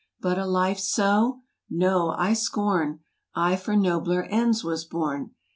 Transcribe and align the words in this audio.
But 0.19 0.39
a 0.39 0.47
life 0.47 0.79
so 0.79 1.43
?—no, 1.69 2.15
I 2.17 2.33
scorn; 2.33 3.01
I 3.35 3.55
for 3.55 3.75
nobler 3.75 4.23
ends 4.23 4.63
was 4.63 4.83
born. 4.83 5.35